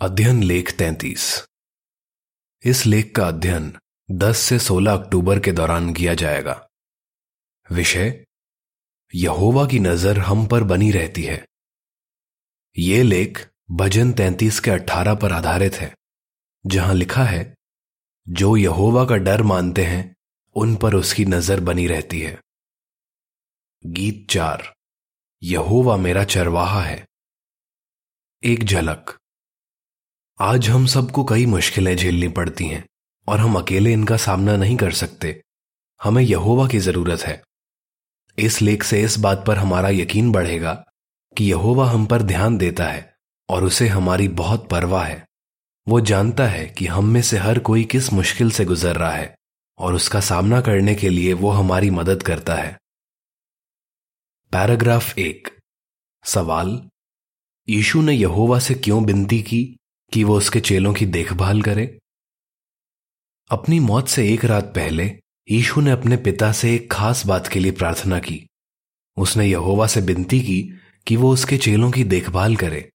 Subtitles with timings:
[0.00, 1.44] अध्ययन लेख तैतीस।
[2.64, 3.78] इस लेख का अध्ययन
[4.10, 6.68] 10 से 16 अक्टूबर के दौरान किया जाएगा।
[7.72, 8.26] विषय,
[9.14, 11.46] यहोवा की नज़र हम पर बनी रहती है।
[12.78, 15.96] ये लेख भजन 33 के 18 पर आधारित है,
[16.66, 17.54] जहाँ लिखा है,
[18.28, 20.16] जो यहोवा का डर मानते हैं,
[20.54, 22.40] उन पर उसकी नज़र बनी रहती है।
[23.86, 24.74] गीत चार,
[25.42, 27.06] यहोवा मेरा चरवाहा है।
[28.44, 29.18] एक झलक।
[30.40, 32.86] आज हम सबको कई मुश्किलें झेलनी पड़ती हैं,
[33.28, 35.42] और हम अकेले इनका सामना नहीं कर सकते।
[36.02, 37.42] हमें यहोवा की ज़रूरत है।
[38.38, 40.84] इस लेख से इस बात पर हमारा यकीन बढ़ेगा
[41.36, 43.14] कि यहोवा हम पर ध्यान देता है,
[43.48, 45.26] और उसे हमारी बहुत परवाह है।
[45.88, 49.36] वो जानता है कि हम में से हर कोई किस मुश्किल से गुजर रहा है,
[49.78, 52.78] और उसका सामना करने के लिए वो हमारी मदद करता है।
[54.52, 55.58] पैराग्राफ एक।
[56.24, 56.88] सवाल,
[57.68, 59.74] यीशु ने यहोवा से क्यों विनती की?
[60.12, 61.98] कि वो उसके चेलों की देखभाल करे।
[63.50, 67.60] अपनी मौत से एक रात पहले, यीशु ने अपने पिता से एक खास बात के
[67.60, 68.48] लिए प्रार्थना की।
[69.16, 70.74] उसने यहोवा से विनती की
[71.06, 72.90] कि वो उसके चेलों की देखभाल करे।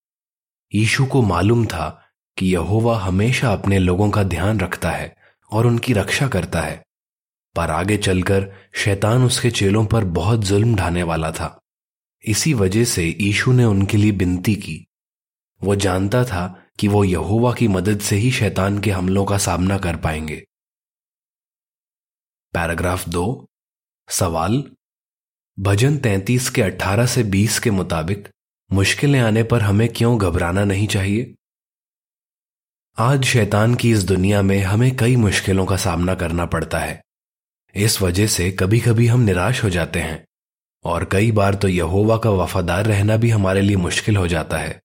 [0.76, 5.16] यीशु को मालूम था कि यहोवा हमेशा अपने लोगों का ध्यान रखता है
[5.52, 6.86] और उनकी रक्षा करता है।
[7.56, 11.60] पर आगे चलकर, शैतान उसके चेलों पर बहुत जुल्म ढाने वाला था।
[12.26, 14.88] इसी वजह से यीशु ने उनके लिए विनती की।
[15.64, 19.78] वो जानता था कि वो यहोवा की मदद से ही शैतान के हमलों का सामना
[19.78, 20.46] कर पाएँगे।
[22.54, 23.48] पैराग्राफ दो।
[24.10, 24.64] सवाल।
[25.60, 28.30] भजन 33 के 18 से 20 के मुताबिक
[28.72, 31.36] मुश्किलें आने पर हमें क्यों घबराना नहीं चाहिए?
[32.98, 37.04] आज शैतान की इस दुनिया में हमें कई मुश्किलों का सामना करना पड़ता है।
[37.76, 40.28] इस वजह से कभी कभी हम निराश हो जाते हैं
[40.84, 44.83] और कई बार तो यहोवा का वफादार रहना भी हमारे लिए मुश्किल हो जाता है।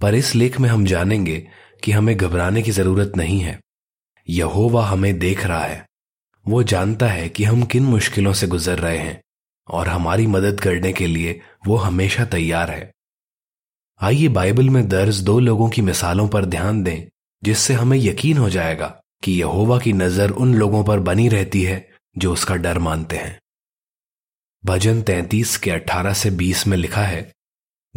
[0.00, 1.48] पर इस लेख में हम जानेंगे
[1.84, 3.60] कि हमें घबराने की ज़रूरत नहीं है।
[4.28, 5.86] यहोवा हमें देख रहा है।
[6.46, 9.22] वो जानता है कि हम किन मुश्किलों से गुजर रहे हैं
[9.68, 12.92] और हमारी मदद करने के लिए वो हमेशा तैयार है।
[14.00, 17.06] आइए बाइबल में दर्ज दो लोगों की मिसालों पर ध्यान दें,
[17.42, 21.88] जिससे हमें यकीन हो जाएगा कि यहोवा की नज़र उन लोगों पर बनी रहती है
[22.18, 23.38] जो उसका डर मानते हैं।
[24.64, 27.32] भजन 33 के 18 से 20 में लिखा है,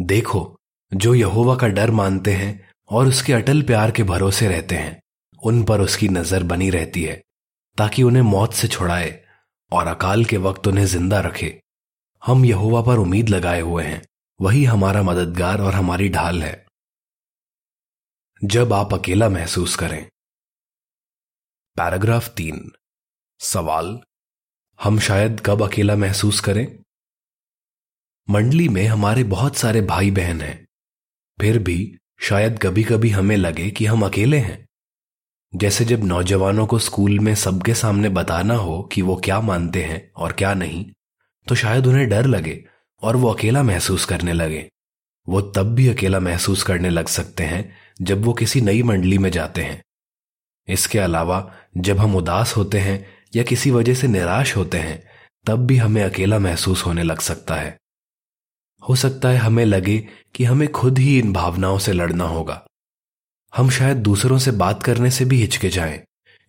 [0.00, 0.57] देखो
[0.94, 5.02] जो यहोवा का डर मानते हैं और उसके अटल प्यार के भरोसे रहते हैं,
[5.44, 7.22] उन पर उसकी नज़र बनी रहती है,
[7.78, 9.26] ताकि उन्हें मौत से छुड़ाए
[9.72, 11.62] और अकाल के वक्त उन्हें ज़िंदा रखे।
[12.26, 14.02] हम यहोवा पर उम्मीद लगाए हुए हैं,
[14.40, 16.66] वही हमारा मददगार और हमारी ढाल है।
[18.44, 20.10] जब आप अकेला महसूस करें।
[21.76, 22.72] पैराग्राफ तीन।
[23.40, 24.00] सवाल,
[24.82, 26.78] हम शायद कब अकेला महसूस करें?
[28.30, 30.67] मंडली में हमारे बहुत सारे भाई बहन हैं।
[31.40, 34.66] फिर भी शायद कभी कभी हमें लगे कि हम अकेले हैं।
[35.52, 40.10] जैसे जब नौजवानों को स्कूल में सबके सामने बताना हो कि वो क्या मानते हैं
[40.16, 40.84] और क्या नहीं
[41.46, 42.64] तो शायद उन्हें डर लगे
[43.02, 44.68] और वो अकेला महसूस करने लगे।
[45.26, 49.30] वो तब भी अकेला महसूस करने लग सकते हैं जब वो किसी नई मंडली में
[49.30, 49.82] जाते हैं।
[50.68, 53.04] इसके अलावा जब हम उदास होते हैं
[53.36, 55.02] या किसी वजह से निराश होते हैं,
[55.46, 57.76] तब भी हमें अकेला महसूस होने लग सकता है।
[58.88, 62.66] हो सकता है हमें लगे कि हमें खुद ही इन भावनाओं से लड़ना होगा।
[63.56, 66.02] हम शायद दूसरों से बात करने से भी हिचके जाएँ,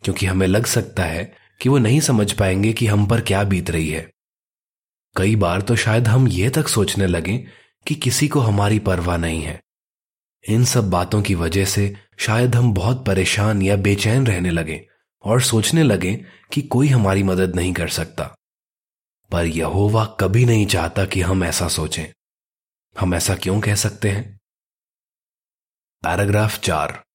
[0.03, 3.69] क्योंकि हमें लग सकता है कि वो नहीं समझ पाएँगे कि हम पर क्या बीत
[3.69, 4.12] रही है।
[5.16, 7.45] कई बार तो शायद हम ये तक सोचने लगे
[7.88, 9.61] कि किसी को हमारी परवाह नहीं है।
[10.50, 14.88] इन सब बातों की वजह से शायद हम बहुत परेशान या बेचैन रहने लगे
[15.23, 18.35] और सोचने लगे कि कोई हमारी मदद नहीं कर सकता।
[19.31, 22.19] पर यहोवा कभी नहीं चाहता कि हम ऐसा सोचें।
[23.00, 24.39] हम ऐसा क्यों कह सकते हैं?
[26.03, 27.05] पैराग्राफ चार।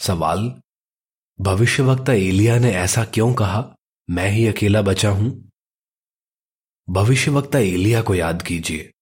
[0.00, 0.60] सवाल,
[1.40, 3.74] भविष्यवक्ता एलिया ने ऐसा क्यों कहा,
[4.10, 5.50] मैं ही अकेला बचा हूँ?
[6.90, 8.92] भविष्यवक्ता एलिया को याद कीजिए।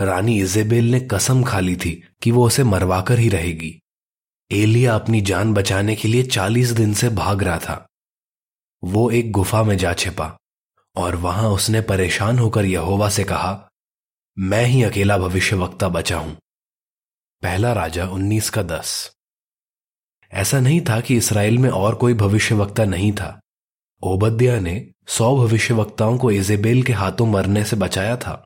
[0.00, 3.80] रानी इजेबेल ने कसम खा ली थी कि वो उसे मरवाकर ही रहेगी।
[4.52, 7.88] एलिया अपनी जान बचाने के लिए चालीस दिन से भाग रहा था।
[8.84, 10.38] वो एक गुफा में जा छिपा
[10.96, 13.66] और वहाँ उसने परेशान होकर यहोवा से कहा
[14.36, 16.36] मैं ही अकेला भविष्यवक्ता बचा हूँ।
[17.42, 19.10] पहला राजा उन्नीस का दस।
[20.32, 23.40] ऐसा नहीं था कि इसराइल में और कोई भविष्यवक्ता नहीं था।
[24.02, 24.74] ओबद्या ने
[25.08, 28.44] सौ भविष्यवक्ताओं को इजेबेल के हाथों मरने से बचाया था।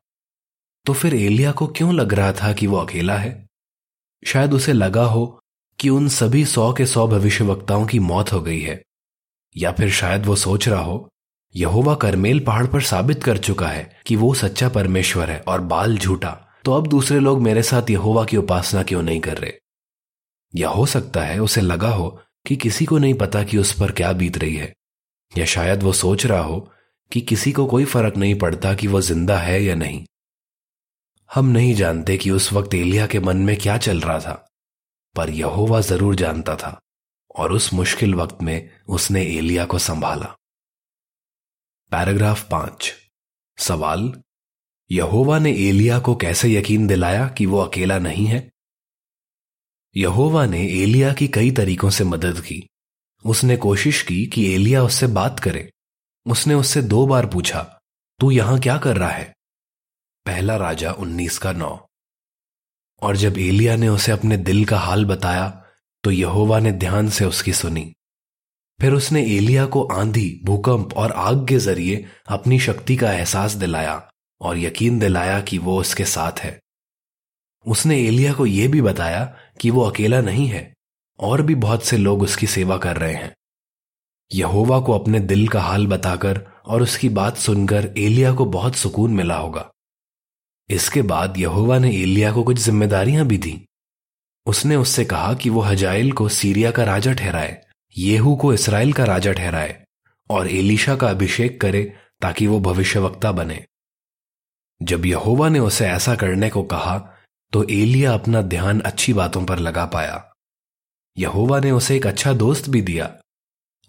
[0.87, 3.47] तो फिर एलिया को क्यों लग रहा था कि वो अकेला है?
[4.23, 5.27] शायद उसे लगा हो
[5.79, 8.83] कि उन सभी सौ के सौ भविष्यवक्ताओं की मौत हो गई है,
[9.57, 11.09] या फिर शायद वो सोच रहा हो
[11.55, 15.99] यहोवा करमेल पहाड़ पर साबित कर चुका है कि वो सच्चा परमेश्वर है और बाल
[15.99, 16.31] झूठा।
[16.65, 19.53] तो अब दूसरे लोग मेरे साथ यहोवा की उपासना क्यों नहीं कर रहे?
[20.55, 23.93] या हो सकता है उसे लगा हो कि किसी को नहीं पता कि उस पर
[23.93, 24.73] क्या बीत रही है।
[25.39, 26.71] या शायद वो सोच रहा हो
[27.13, 30.05] कि किसी को कोई फ़र्क नहीं पड़ता कि वो ज़िंदा है या नहीं।
[31.35, 34.47] हम नहीं जानते कि उस वक्त एलिया के मन में क्या चल रहा था,
[35.17, 36.79] पर यहोवा ज़रूर जानता था
[37.37, 40.35] और उस मुश्किल वक्त में उसने एलिया को संभाला।
[41.95, 42.93] पैराग्राफ पाँच।
[43.59, 44.13] सवाल,
[44.91, 48.51] यहोवा ने एलिया को कैसे यकीन दिलाया कि वो अकेला नहीं है?
[49.97, 52.69] यहोवा ने एलिया की कई तरीकों से मदद की।
[53.27, 55.73] उसने कोशिश की कि एलिया उससे बात करे।
[56.27, 57.81] उसने उससे दो बार पूछा,
[58.21, 59.35] तू यहाँ क्या कर रहा है?
[60.27, 61.89] पहला राजा उन्नीस का नौ।
[63.03, 65.65] और जब एलिया ने उसे अपने दिल का हाल बताया
[66.05, 67.95] तो यहोवा ने ध्यान से उसकी सुनी।
[68.81, 74.11] फिर उसने एलिया को आंधी, भूकंप और आग के ज़रिए अपनी शक्ति का एहसास दिलाया
[74.41, 76.61] और यकीन दिलाया कि वो उसके साथ है।
[77.67, 80.75] उसने एलिया को यह भी बताया कि वो अकेला नहीं है,
[81.21, 83.37] और भी बहुत से लोग उसकी सेवा कर रहे हैं।
[84.35, 89.15] यहोवा को अपने दिल का हाल बताकर और उसकी बात सुनकर एलिया को बहुत सुकून
[89.15, 89.71] मिला होगा।
[90.71, 93.67] इसके बाद यहोवा ने एलिया को कुछ जिम्मेदारियाँ भी दी।
[94.47, 97.64] उसने उससे कहा कि वो हजाइल को सीरिया का राजा ठहराए।
[97.97, 99.85] येहू को इसराइल का राजा ठहराए
[100.31, 101.83] और एलिशा का अभिषेक करे
[102.23, 103.65] ताकि वो भविष्यवक्ता बने।
[104.81, 106.99] जब यहोवा ने उसे ऐसा करने को कहा
[107.53, 110.33] तो एलिया अपना ध्यान अच्छी बातों पर लगा पाया।
[111.17, 113.05] यहोवा ने उसे एक अच्छा दोस्त भी दिया।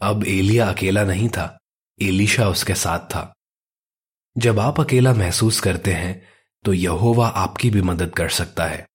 [0.01, 1.57] अब एलिया अकेला नहीं था,
[1.99, 3.31] एलिशा उसके साथ था।
[4.35, 6.21] जब आप अकेला महसूस करते हैं
[6.65, 8.85] तो यहोवा आपकी भी मदद कर सकता है,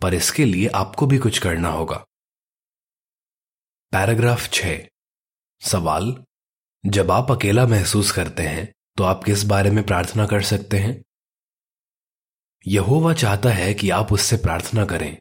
[0.00, 2.04] पर इसके लिए आपको भी कुछ करना होगा।
[3.92, 4.66] पैराग्राफ छ।
[5.62, 6.24] सवाल,
[6.84, 11.02] जब आप अकेला महसूस करते हैं तो आप किस बारे में प्रार्थना कर सकते हैं?
[12.66, 15.16] यहोवा चाहता है कि आप उससे प्रार्थना करें।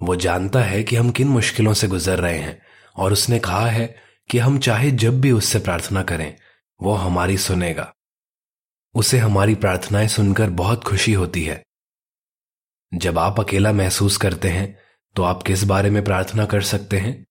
[0.00, 2.62] वो जानता है कि हम किन मुश्किलों से गुजर रहे हैं,
[2.96, 3.86] और उसने कहा है
[4.30, 6.36] कि हम चाहे जब भी उससे प्रार्थना करें,
[6.82, 7.92] वो हमारी सुनेगा।
[8.94, 11.62] उसे हमारी प्रार्थनाएँ सुनकर बहुत खुशी होती है।
[12.94, 14.76] जब आप अकेला महसूस करते हैं
[15.16, 17.24] तो आप किस बारे में प्रार्थना कर सकते हैं?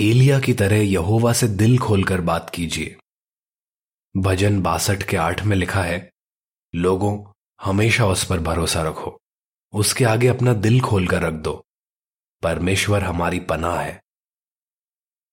[0.00, 2.96] एलिया की तरह यहोवा से दिल खोलकर बात कीजिए।
[4.16, 6.10] भजन बासठ के आठ में लिखा है,
[6.74, 7.26] लोगों,
[7.62, 9.20] हमेशा उस पर भरोसा रखो।
[9.72, 11.64] उसके आगे अपना दिल खोलकर रख दो।
[12.42, 14.02] परमेश्वर हमारी पनाह है।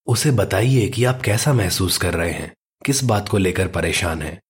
[0.05, 2.55] उसे बताइए कि आप कैसा महसूस कर रहे हैं,
[2.85, 4.41] किस बात को लेकर परेशान हैं,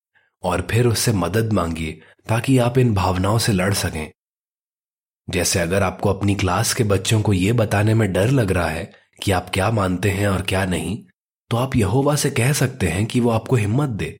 [0.43, 4.11] और फिर उससे मदद मांगिए ताकि आप इन भावनाओं से लड़ सकें।
[5.29, 9.00] जैसे अगर आपको अपनी क्लास के बच्चों को यह बताने में डर लग रहा है
[9.21, 11.03] कि आप क्या मानते हैं और क्या नहीं
[11.51, 14.17] तो आप यहोवा से कह सकते हैं कि वो आपको हिम्मत दे।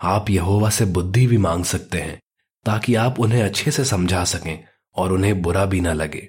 [0.00, 2.18] आप यहोवा से बुद्धि भी मांग सकते हैं,
[2.66, 4.64] ताकि आप उन्हें अच्छे से समझा सकें
[4.96, 6.28] और उन्हें बुरा भी ना लगे।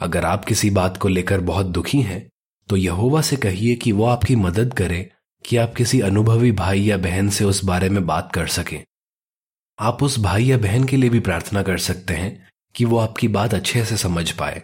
[0.00, 2.28] अगर आप किसी बात को लेकर बहुत दुखी हैं
[2.68, 5.10] तो यहोवा से कहिए कि वो आपकी मदद करे
[5.44, 8.82] कि आप किसी अनुभवी भाई या बहन से उस बारे में बात कर सकें।
[9.78, 13.28] आप उस भाई या बहन के लिए भी प्रार्थना कर सकते हैं कि वो आपकी
[13.28, 14.62] बात अच्छे से समझ पाए।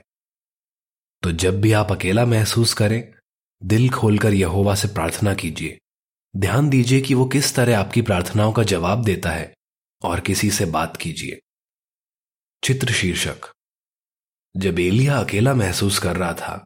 [1.25, 3.15] तो जब भी आप अकेला महसूस करें,
[3.63, 5.79] दिल खोलकर यहोवा से प्रार्थना कीजिए।
[6.37, 9.55] ध्यान दीजिए कि वो किस तरह आपकी प्रार्थनाओं का जवाब देता है
[10.03, 11.39] और किसी से बात कीजिए।
[12.63, 13.53] चित्र शीर्षक।
[14.57, 16.65] जब एलिया अकेला महसूस कर रहा था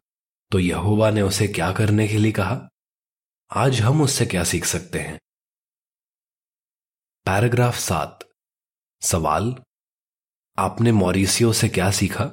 [0.53, 2.61] तो यहोवा ने उसे क्या करने के लिए कहा?
[3.51, 5.19] आज हम उससे क्या सीख सकते हैं?
[7.27, 8.29] पैराग्राफ सात।
[9.03, 9.55] सवाल,
[10.59, 12.31] आपने मॉरिसियो से क्या सीखा?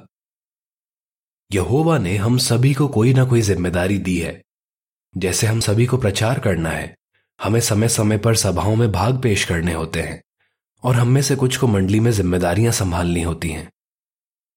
[1.50, 4.40] यहोवा ने हम सभी को कोई ना कोई ज़िम्मेदारी दी है।
[5.14, 6.94] जैसे हम सभी को प्रचार करना है,
[7.40, 10.20] हमें समय समय पर सभाओं में भाग पेश करने होते हैं,
[10.82, 13.70] और हम में से कुछ को मंडली में जिम्मेदारियाँ संभालनी होती हैं।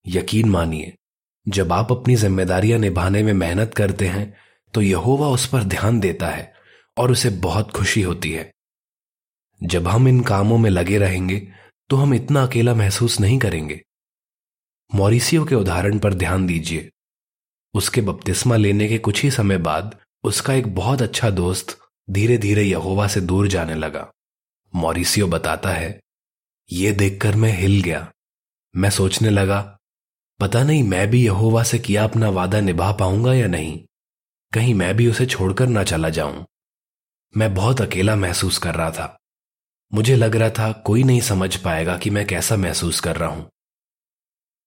[0.06, 0.94] यकीन मानिए,
[1.46, 4.34] जब आप अपनी जिम्मेदारियाँ निभाने में मेहनत करते हैं
[4.74, 6.52] तो यहोवा उस पर ध्यान देता है
[6.98, 8.52] और उसे बहुत खुशी होती है।
[9.62, 11.42] जब हम इन कामों में लगे रहेंगे
[11.90, 13.82] तो हम इतना अकेला महसूस नहीं करेंगे।
[14.92, 16.90] मॉरिसियो के उदाहरण पर ध्यान दीजिए।
[17.74, 21.78] उसके बपतिस्मा लेने के कुछ ही समय बाद उसका एक बहुत अच्छा दोस्त
[22.08, 24.06] धीरे धीरे यहोवा से दूर जाने लगा।
[24.74, 26.00] मॉरिसियो बताता है,
[26.70, 28.12] ये देखकर मैं हिल गया।
[28.76, 29.78] मैं सोचने लगा,
[30.40, 33.80] पता नहीं मैं भी यहोवा से किया अपना वादा निभा पाऊँगा या नहीं।
[34.54, 36.46] कहीं मैं भी उसे छोड़कर ना चला जाऊँ।
[37.38, 39.18] मैं बहुत अकेला महसूस कर रहा था।
[39.92, 43.50] मुझे लग रहा था कोई नहीं समझ पाएगा कि मैं कैसा महसूस कर रहा हूँ।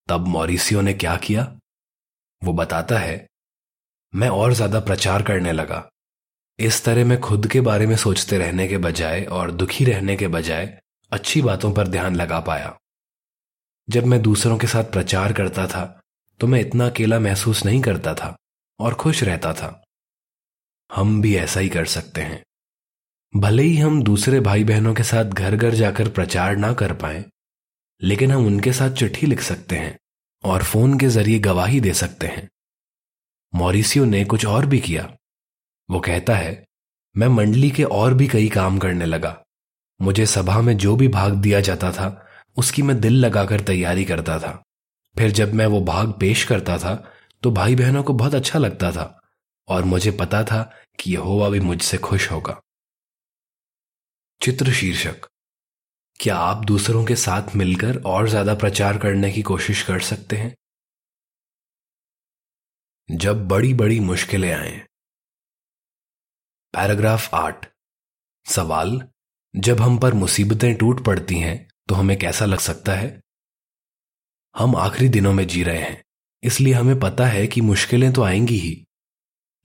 [0.08, 1.42] तब मॉरिसियो ने क्या किया?
[2.42, 3.26] वो बताता है,
[4.12, 5.88] मैं और ज़्यादा प्रचार करने लगा।
[6.58, 10.28] इस तरह मैं खुद के बारे में सोचते रहने के बजाय और दुखी रहने के
[10.28, 10.66] बजाय
[11.12, 12.76] अच्छी बातों पर ध्यान लगा पाया।
[13.88, 15.84] जब मैं दूसरों के साथ प्रचार करता था
[16.40, 18.34] तो मैं इतना अकेला महसूस नहीं करता था
[18.80, 19.82] और खुश रहता था।
[20.90, 22.42] हम भी ऐसा ही कर सकते हैं।
[23.32, 27.24] भले ही हम दूसरे भाई बहनों के साथ घर घर जाकर प्रचार ना कर पाए
[28.02, 29.98] लेकिन हम उनके साथ चिट्ठी लिख सकते हैं
[30.44, 32.48] और फ़ोन के ज़रिए गवाही दे सकते हैं।
[33.54, 35.16] मॉरिसियो ने कुछ और भी किया।
[35.90, 36.64] वो कहता है,
[37.16, 39.44] मैं मंडली के और भी कई काम करने लगा।
[40.00, 44.38] मुझे सभा में जो भी भाग दिया जाता था, उसकी मैं दिल लगाकर तैयारी करता
[44.38, 44.62] था।
[45.18, 46.94] फिर जब मैं वो भाग पेश करता था
[47.42, 49.20] तो भाई बहनों को बहुत अच्छा लगता था
[49.68, 50.62] और मुझे पता था
[51.00, 52.60] कि यहोवा भी मुझसे खुश होगा।
[54.40, 55.26] चित्र शीर्षक
[56.22, 60.54] क्या आप दूसरों के साथ मिलकर और ज़्यादा प्रचार करने की कोशिश कर सकते हैं?
[63.08, 64.76] जब बड़ी बड़ी मुश्किलें आए।
[66.74, 67.66] पैराग्राफ आठ।
[68.46, 69.02] सवाल,
[69.54, 73.20] जब हम पर मुसीबतें टूट पड़ती हैं तो हमें कैसा लग सकता है?
[74.54, 76.02] हम आखिरी दिनों में जी रहे हैं,
[76.42, 78.84] इसलिए हमें पता है कि मुश्किलें तो आएँगी ही।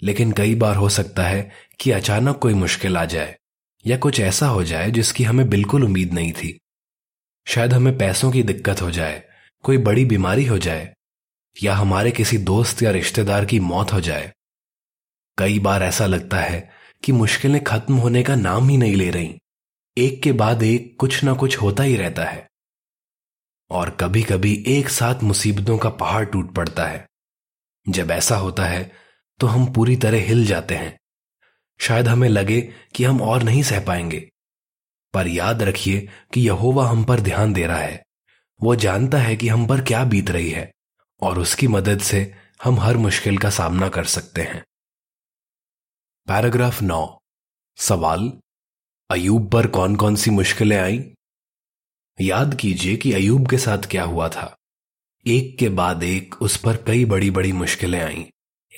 [0.02, 3.38] लेकिन कई बार हो सकता है कि अचानक कोई मुश्किल आ जाए।
[3.86, 6.60] या कुछ ऐसा हो जाए जिसकी हमें बिल्कुल उम्मीद नहीं थी।
[7.48, 9.24] शायद हमें पैसों की दिक्कत हो जाए,
[9.64, 10.94] कोई बड़ी बीमारी हो जाए,
[11.64, 14.34] या हमारे किसी दोस्त या रिश्तेदार की मौत हो जाए।
[15.38, 16.70] कई बार ऐसा लगता है
[17.04, 19.40] कि मुश्किलें खत्म होने का नाम ही नहीं ले रही।
[19.98, 22.48] एक के बाद एक कुछ ना कुछ होता ही रहता है।
[23.70, 27.08] और कभी कभी एक साथ मुसीबतों का पहाड़ टूट पड़ता है।
[27.90, 28.92] जब ऐसा होता है
[29.40, 30.98] तो हम पूरी तरह हिल जाते हैं।
[31.80, 34.30] शायद हमें लगे कि हम और नहीं सह पाएँगे।
[35.14, 38.04] पर याद रखिए कि यहोवा हम पर ध्यान दे रहा है।
[38.64, 40.72] वो जानता है कि हम पर क्या बीत रही है
[41.22, 44.66] और उसकी मदद से हम हर मुश्किल का सामना कर सकते हैं।
[46.28, 47.20] पैराग्राफ नौ।
[47.78, 48.34] सवाल,
[49.12, 51.14] अयूब पर कौन कौन सी मुश्किलें आई?
[52.22, 54.58] याद कीजिए कि अयूब के साथ क्या हुआ था।
[55.28, 58.26] एक के बाद एक उस पर कई बड़ी बड़ी मुश्किलें आईं।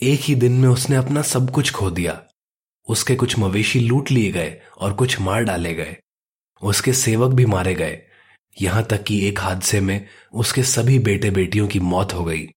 [0.03, 2.28] एक ही दिन में उसने अपना सब कुछ खो दिया।
[2.89, 5.97] उसके कुछ मवेशी लूट लिए गए और कुछ मार डाले गए।
[6.61, 8.01] उसके सेवक भी मारे गए।
[8.61, 12.47] यहाँ तक कि एक हादसे में उसके सभी बेटे बेटियों की मौत हो गई।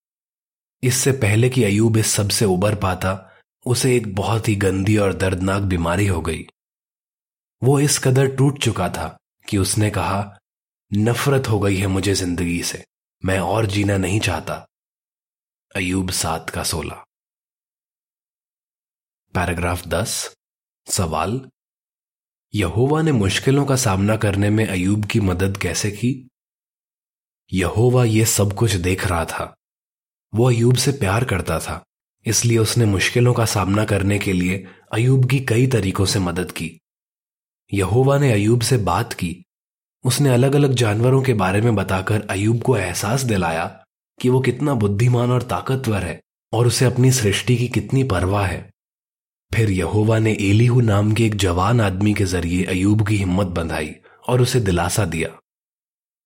[0.83, 3.31] इससे पहले कि अयूब इस सबसे उबर पाता,
[3.67, 6.47] उसे एक बहुत ही गंदी और दर्दनाक बीमारी हो गई।
[7.63, 9.17] वो इस कदर टूट चुका था
[9.49, 10.39] कि उसने कहा,
[10.91, 12.85] नफरत हो गई है मुझे ज़िंदगी से,
[13.25, 14.67] मैं और जीना नहीं चाहता।
[15.77, 17.05] अयूब सात का सोलह।
[19.35, 20.35] पैराग्राफ दस,
[20.87, 21.41] सवाल,
[22.55, 26.29] यहोवा ने मुश्किलों का सामना करने में अयूब की मदद कैसे की?
[27.53, 29.55] यहोवा यह सब कुछ देख रहा था।
[30.35, 31.85] वो अयूब से प्यार करता था,
[32.27, 36.81] इसलिए उसने मुश्किलों का सामना करने के लिए अयूब की कई तरीकों से मदद की।
[37.75, 39.45] यहोवा ने अयूब से बात की।
[40.05, 43.85] उसने अलग अलग जानवरों के बारे में बताकर अयूब को एहसास दिलाया
[44.21, 46.21] कि वो कितना बुद्धिमान और ताकतवर है,
[46.53, 48.72] और उसे अपनी सृष्टि की कितनी परवाह है।
[49.55, 53.95] फिर यहोवा ने एलीहू नाम के एक जवान आदमी के ज़रिए अयूब की हिम्मत बंधाई
[54.29, 55.29] और उसे दिलासा दिया।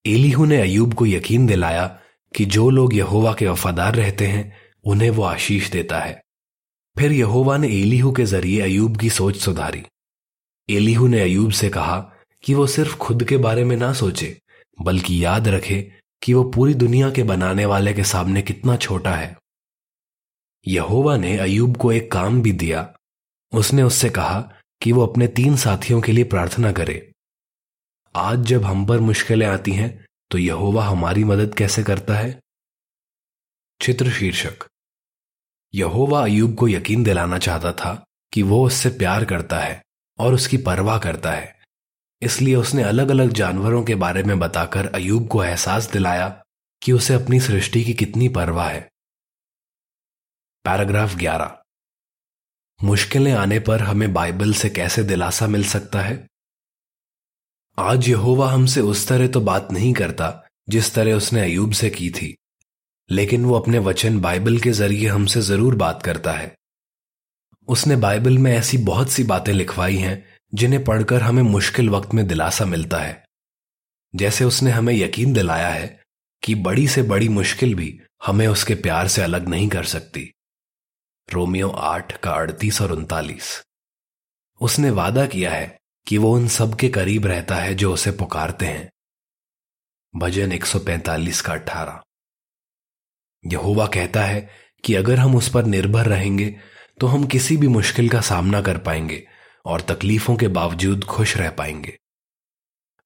[0.06, 2.00] एलीहू ने अयूब को यकीन दिलाया
[2.37, 6.23] कि जो लोग यहोवा के वफादार रहते हैं, उन्हें वो आशीष देता है।
[6.99, 9.83] फिर यहोवा ने एलीहू के ज़रिए अयूब की सोच सुधारी।
[10.71, 12.12] एलीहू ने अयूब से कहा
[12.45, 14.40] कि वो सिर्फ़ खुद के बारे में ना सोचे,
[14.83, 15.92] बल्कि याद रखे
[16.23, 19.37] कि वो पूरी दुनिया के बनाने वाले के सामने कितना छोटा है।
[20.68, 22.92] यहोवा ने अयूब को एक काम भी दिया
[23.52, 27.12] उसने उससे कहा कि वो अपने तीन साथियों के लिए प्रार्थना करे।
[28.16, 32.40] आज जब हम पर मुश्किलें आती हैं तो यहोवा हमारी मदद कैसे करता है?
[33.82, 34.64] चित्र शीर्षक।
[35.74, 39.82] यहोवा अयूब को यकीन दिलाना चाहता था कि वो उससे प्यार करता है
[40.18, 41.56] और उसकी परवाह करता है।
[42.22, 46.42] इसलिए उसने अलग अलग जानवरों के बारे में बताकर अयूब को एहसास दिलाया
[46.82, 48.88] कि उसे अपनी सृष्टि की कितनी परवाह है।
[50.64, 51.62] पैराग्राफ 11
[52.85, 56.28] मुश्किलें आने पर हमें बाइबल से कैसे दिलासा मिल सकता है?
[57.78, 62.11] आज यहोवा हमसे उस तरह तो बात नहीं करता, जिस तरह उसने अयूब से की
[62.11, 62.37] थी।
[63.11, 66.56] लेकिन वो अपने वचन बाइबल के ज़रिए हमसे ज़रूर बात करता है।
[67.68, 72.26] उसने बाइबल में ऐसी बहुत सी बातें लिखवाई हैं, जिन्हें पढ़कर हमें मुश्किल वक्त में
[72.26, 73.25] दिलासा मिलता है।
[74.16, 76.00] जैसे उसने हमें यकीन दिलाया है
[76.42, 80.33] कि बड़ी से बड़ी मुश्किल भी हमें उसके प्यार से अलग नहीं कर सकती।
[81.28, 83.62] रोमियो आठ का अड़तीस और उनतालीस।
[84.61, 88.66] उसने वादा किया है कि वो उन सब के करीब रहता है जो उसे पुकारते
[88.66, 88.90] हैं।
[90.14, 92.00] भजन 145 का अठारह।
[93.45, 94.49] यहोवा कहता है
[94.85, 96.54] कि अगर हम उस पर निर्भर रहेंगे
[97.00, 99.26] तो हम किसी भी मुश्किल का सामना कर पाएँगे
[99.64, 101.99] और तकलीफों के बावजूद खुश रह पाएँगे।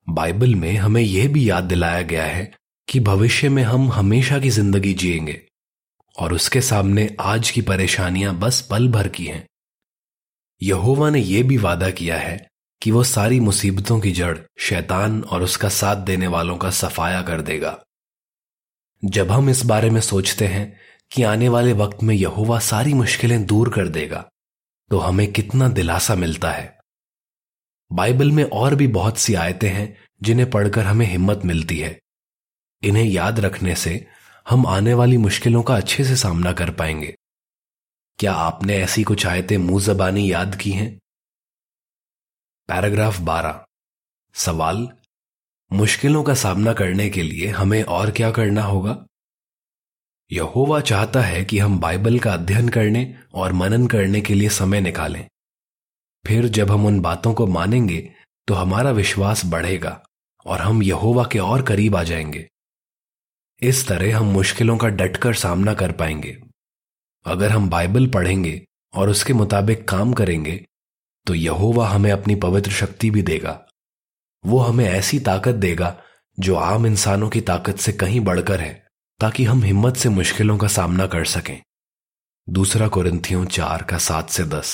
[0.07, 2.50] बाइबल में हमें यह भी याद दिलाया गया है
[2.89, 5.47] कि भविष्य में हम हमेशा की ज़िंदगी जिएँगे।
[6.19, 9.47] और उसके सामने आज की परेशानियाँ बस पल भर की हैं।
[10.62, 12.49] यहोवा ने यह भी वादा किया है
[12.83, 17.40] कि वो सारी मुसीबतों की जड़ शैतान और उसका साथ देने वालों का सफाया कर
[17.43, 17.79] देगा।
[19.02, 20.79] जब हम इस बारे में सोचते हैं
[21.11, 24.29] कि आने वाले वक्त में यहोवा सारी मुश्किलें दूर कर देगा
[24.90, 26.79] तो हमें कितना दिलासा मिलता है।
[27.90, 31.99] बाइबल में और भी बहुत सी आयतें हैं जिन्हें पढ़कर हमें हिम्मत मिलती है।
[32.83, 34.07] इन्हें याद रखने से
[34.50, 37.16] हम आने वाली मुश्किलों का अच्छे से सामना कर पाएँगे।
[38.19, 41.00] क्या आपने ऐसी कुछ आयतें मुँह जबानी याद की हैं?
[42.69, 43.64] पैराग्राफ 12
[44.35, 44.88] सवाल,
[45.73, 49.07] मुश्किलों का सामना करने के लिए हमें और क्या करना होगा?
[50.33, 54.80] यहोवा चाहता है कि हम बाइबल का अध्ययन करने और मनन करने के लिए समय
[54.80, 55.28] निकालें।
[56.26, 58.14] फिर जब हम उन बातों को मानेंगे
[58.47, 60.04] तो हमारा विश्वास बढ़ेगा
[60.47, 62.49] और हम यहोवा के और करीब आ जाएँगे।
[63.62, 66.37] इस तरह हम मुश्किलों का डटकर सामना कर पाएँगे।
[67.26, 68.61] अगर हम बाइबल पढ़ेंगे
[68.95, 70.55] और उसके मुताबिक काम करेंगे
[71.26, 73.52] तो यहोवा हमें अपनी पवित्र शक्ति भी देगा।
[74.45, 75.97] वो हमें ऐसी ताकत देगा
[76.38, 78.73] जो आम इंसानों की ताकत से कहीं बढ़कर है,
[79.21, 81.61] ताकि हम हिम्मत से मुश्किलों का सामना कर सकें।
[82.49, 84.73] दूसरा कुरिंथियों चार का सात से दस।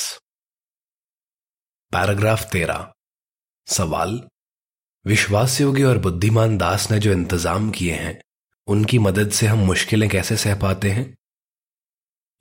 [1.93, 2.93] पैराग्राफ तेरह।
[3.67, 4.21] सवाल।
[5.05, 8.19] विश्वासयोग्य और बुद्धिमान दास ने जो इंतज़ाम किए हैं
[8.67, 11.17] उनकी मदद से हम मुश्किलें कैसे सह पाते हैं?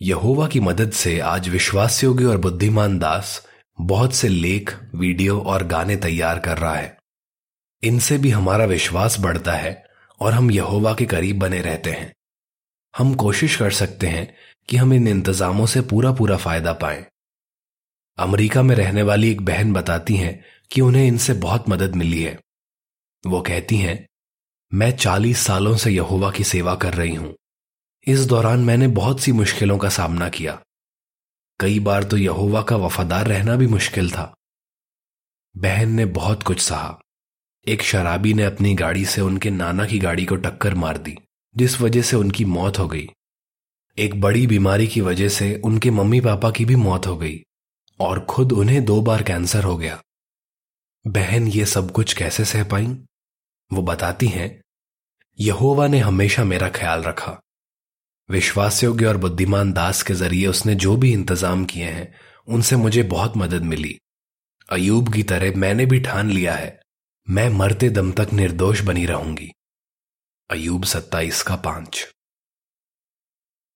[0.01, 3.48] यहोवा की मदद से आज विश्वास योगी और बुद्धिमान दास
[3.82, 6.98] बहुत से लेख, वीडियो और गाने तैयार कर रहा है।
[7.84, 9.86] इनसे भी हमारा विश्वास बढ़ता है
[10.20, 12.15] और हम यहोवा के करीब बने रहते हैं।
[12.98, 14.36] हम कोशिश कर सकते हैं
[14.70, 17.05] कि हम इन इंतजामों से पूरा पूरा फ़ायदा पाएँ।
[18.17, 22.39] अमेरिका में रहने वाली एक बहन बताती हैं कि उन्हें इनसे बहुत मदद मिली है।
[23.27, 24.08] वो कहती हैं
[24.75, 27.36] मैं चालीस सालों से यहोवा की सेवा कर रही हूँ।
[28.08, 30.63] इस दौरान मैंने बहुत सी मुश्किलों का सामना किया।
[31.60, 34.36] कई बार तो यहोवा का वफादार रहना भी मुश्किल था।
[35.58, 37.00] बहन ने बहुत कुछ सहा।
[37.67, 41.17] एक शराबी ने अपनी गाड़ी से उनके नाना की गाड़ी को टक्कर मार दी,
[41.58, 43.10] जिस वजह से उनकी मौत हो गई।
[44.00, 47.43] एक बड़ी बीमारी की वजह से उनके मम्मी पापा की भी मौत हो गई
[48.00, 50.02] और खुद उन्हें दो बार कैंसर हो गया।
[51.08, 52.88] बहन ये सब कुछ कैसे सह पाई?
[53.73, 54.64] वो बताती हैं
[55.39, 57.41] यहोवा ने हमेशा मेरा ख्याल रखा।
[58.30, 62.15] विश्वासयोग्य और बुद्धिमान दास के ज़रिए उसने जो भी इंतज़ाम किए हैं,
[62.48, 64.00] उनसे मुझे बहुत मदद मिली।
[64.69, 66.82] अयूब की तरह मैंने भी ठान लिया है।
[67.30, 69.52] मैं मरते दम तक निर्दोष बनी रहूँगी।
[70.52, 72.13] अयूब सत्ताईस का पाँच।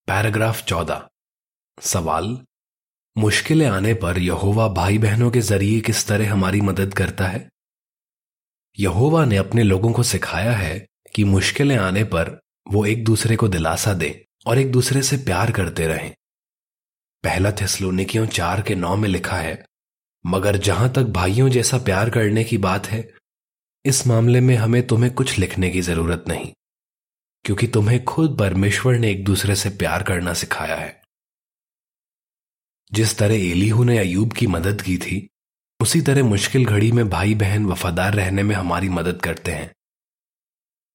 [0.07, 1.07] पैराग्राफ चौदह।
[1.81, 2.45] सवाल,
[3.17, 7.49] मुश्किलें आने पर यहोवा भाई बहनों के ज़रिए किस तरह हमारी मदद करता है?
[8.79, 13.47] यहोवा ने अपने लोगों को सिखाया है कि मुश्किलें आने पर वो एक दूसरे को
[13.47, 14.11] दिलासा दें
[14.45, 16.13] और एक दूसरे से प्यार करते रहें।
[17.23, 19.63] पहला थिसलोनिकियों चार के नौ में लिखा है,
[20.25, 23.07] मगर जहाँ तक भाइयों जैसा प्यार करने की बात है,
[23.85, 26.51] इस मामले में हमें तुम्हें कुछ लिखने की ज़रूरत नहीं,
[27.45, 31.01] क्योंकि तुम्हें खुद परमेश्वर ने एक दूसरे से प्यार करना सिखाया है।
[32.91, 35.27] जिस तरह एलीहू ने अयूब की मदद की थी,
[35.79, 39.71] उसी तरह मुश्किल घड़ी में भाई बहन वफादार रहने में हमारी मदद करते हैं।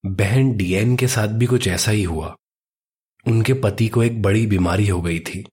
[0.07, 2.37] बहन डीएन के साथ भी कुछ ऐसा ही हुआ।
[3.27, 5.45] उनके पति को एक बड़ी बीमारी हो गई थी।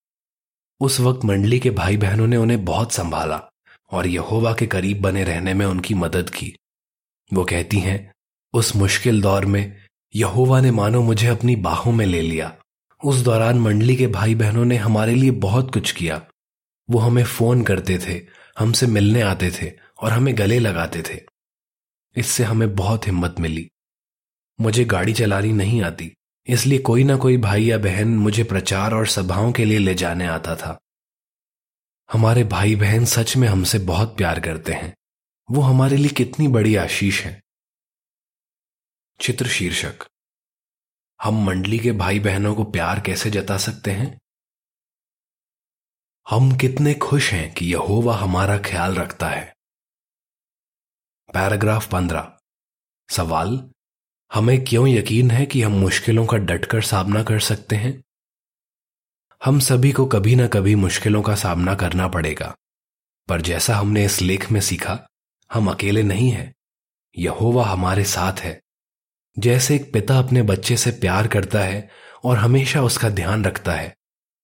[0.79, 3.49] उस वक्त मंडली के भाई बहनों ने उन्हें बहुत संभाला
[3.91, 6.55] और यहोवा के करीब बने रहने में उनकी मदद की।
[7.33, 8.13] वो कहती हैं,
[8.53, 9.77] उस मुश्किल दौर में
[10.15, 12.57] यहोवा ने मानो मुझे अपनी बाहों में ले लिया।
[13.05, 16.27] उस दौरान मंडली के भाई बहनों ने हमारे लिए बहुत कुछ किया।
[16.89, 18.21] वो हमें फ़ोन करते थे,
[18.59, 21.19] हमसे मिलने आते थे और हमें गले लगाते थे।
[22.17, 23.70] इससे हमें बहुत हिम्मत मिली।
[24.61, 26.15] मुझे गाड़ी चलानी नहीं आती।
[26.47, 30.27] इसलिए कोई ना कोई भाई या बहन मुझे प्रचार और सभाओं के लिए ले जाने
[30.27, 30.79] आता था।
[32.11, 34.95] हमारे भाई बहन सच में हमसे बहुत प्यार करते हैं।
[35.51, 37.41] वो हमारे लिए कितनी बड़ी आशीष है।
[39.21, 39.93] चित्र शीर्षक।
[41.21, 44.19] हम मंडली के भाई बहनों को प्यार कैसे जता सकते हैं?
[46.29, 49.55] हम कितने खुश हैं कि यहोवा हमारा ख्याल रखता है।
[51.33, 52.37] पैराग्राफ पंद्रह।
[53.09, 53.71] सवाल
[54.33, 58.03] हमें क्यों यकीन है कि हम मुश्किलों का डटकर सामना कर सकते हैं?
[59.45, 62.55] हम सभी को कभी ना कभी मुश्किलों का सामना करना पड़ेगा।
[63.27, 65.07] पर जैसा हमने इस लेख में सीखा,
[65.53, 66.55] हम अकेले नहीं हैं।
[67.17, 68.61] यहोवा हमारे साथ है।
[69.39, 71.89] जैसे एक पिता अपने बच्चे से प्यार करता है
[72.23, 73.95] और हमेशा उसका ध्यान रखता है,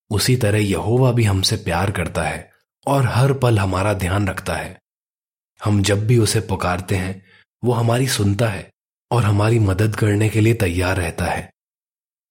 [0.09, 2.51] उसी तरह यहोवा भी हमसे प्यार करता है
[2.87, 4.79] और हर पल हमारा ध्यान रखता है।
[5.63, 7.25] हम जब भी उसे पुकारते हैं,
[7.63, 8.69] वो हमारी सुनता है।
[9.11, 11.51] और हमारी मदद करने के लिए तैयार रहता है।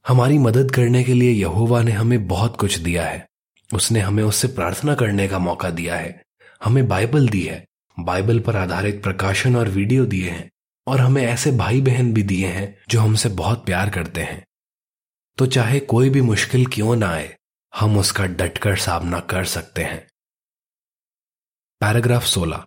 [0.08, 3.28] हमारी मदद करने के लिए यहोवा ने हमें बहुत कुछ दिया है।
[3.74, 6.22] उसने हमें उससे प्रार्थना करने का मौका दिया है।
[6.64, 7.66] हमें बाइबल दी है।
[8.00, 10.50] बाइबल पर आधारित प्रकाशन और वीडियो दिए हैं।
[10.86, 14.46] और हमें ऐसे भाई बहन भी दिए हैं जो हमसे बहुत प्यार करते हैं।
[15.38, 17.36] तो चाहे कोई भी मुश्किल क्यों ना आए,
[17.74, 20.06] हम उसका डटकर सामना कर सकते हैं।
[21.80, 22.64] पैराग्राफ 16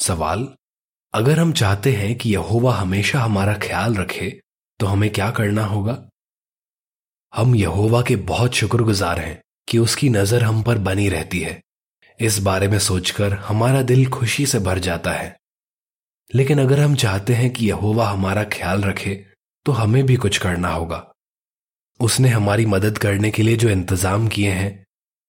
[0.00, 0.54] सवाल
[1.14, 4.40] अगर हम चाहते हैं कि यहोवा हमेशा हमारा ख्याल रखे
[4.80, 6.08] तो हमें क्या करना होगा?
[7.34, 11.60] हम यहोवा के बहुत शुक्रगुजार हैं कि उसकी नज़र हम पर बनी रहती है।
[12.20, 15.36] इस बारे में सोचकर हमारा दिल खुशी से भर जाता है।
[16.34, 19.14] लेकिन अगर हम चाहते हैं कि यहोवा हमारा ख्याल रखे
[19.66, 21.12] तो हमें भी कुछ करना होगा।
[22.00, 24.84] उसने हमारी मदद करने के लिए जो इंतज़ाम किए हैं,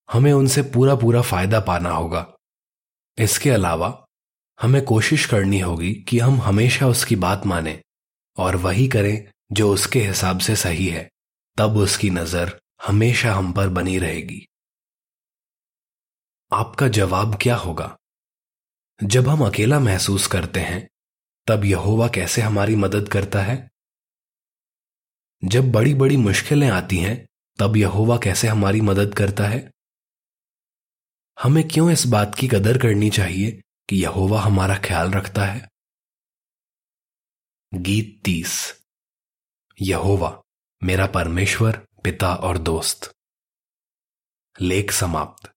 [0.09, 2.25] हमें उनसे पूरा पूरा फ़ायदा पाना होगा।
[3.17, 4.02] इसके अलावा
[4.61, 7.83] हमें कोशिश करनी होगी कि हम हमेशा उसकी बात माने
[8.37, 11.09] और वही करें जो उसके हिसाब से सही है।
[11.57, 14.47] तब उसकी नज़र हमेशा हम पर बनी रहेगी।
[16.53, 17.97] आपका जवाब क्या होगा?
[19.03, 20.89] जब हम अकेला महसूस करते हैं,
[21.47, 23.69] तब यहोवा कैसे हमारी मदद करता है?
[25.45, 27.27] जब बड़ी बड़ी मुश्किलें आती हैं,
[27.59, 29.71] तब यहोवा कैसे हमारी मदद करता है?
[31.41, 35.69] हमें क्यों इस बात की कदर करनी चाहिए कि यहोवा हमारा ख्याल रखता है।
[37.73, 38.83] गीत तीस।
[39.81, 40.41] यहोवा,
[40.83, 43.15] मेरा परमेश्वर, पिता और दोस्त।
[44.61, 45.52] लेख समाप्त।